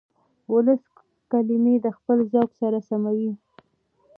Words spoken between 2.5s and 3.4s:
سره سموي.